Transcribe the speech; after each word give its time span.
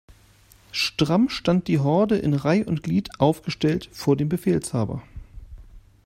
Stramm 0.71 1.29
stand 1.29 1.67
die 1.67 1.77
Horde 1.77 2.17
in 2.17 2.33
Reih' 2.33 2.65
und 2.65 2.81
Glied 2.81 3.19
aufgestellt 3.19 3.87
vor 3.91 4.17
dem 4.17 4.29
Befehlshaber. 4.29 5.03